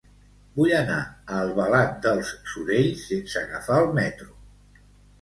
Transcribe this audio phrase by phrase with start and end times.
[0.53, 4.39] Vull anar a Albalat dels Sorells sense agafar el metro.